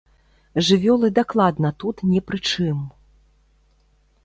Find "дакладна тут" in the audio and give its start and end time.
1.19-1.97